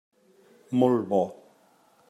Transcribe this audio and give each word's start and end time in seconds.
Molt 0.79 1.05
bo. 1.13 1.21